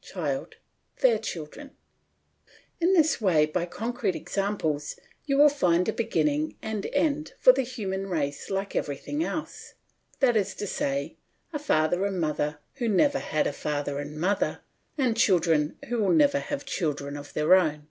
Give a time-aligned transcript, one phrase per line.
[0.00, 0.54] CHILD:
[1.02, 1.72] Their children.
[2.80, 7.60] In this way, by concrete examples, you will find a beginning and end for the
[7.60, 9.74] human race like everything else
[10.20, 11.18] that is to say,
[11.52, 14.62] a father and mother who never had a father and mother,
[14.96, 17.88] and children who will never have children of their own.